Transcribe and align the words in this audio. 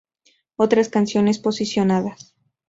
Otras 0.55 0.89
canciones 0.89 1.37
posicionadas. 1.37 2.33